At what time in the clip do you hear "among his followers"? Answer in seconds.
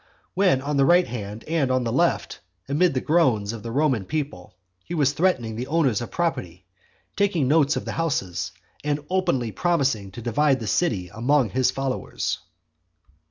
11.13-12.39